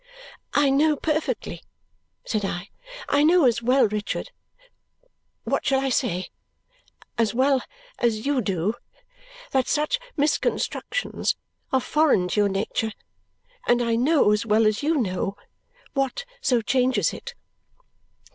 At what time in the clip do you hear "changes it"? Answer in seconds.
16.63-17.35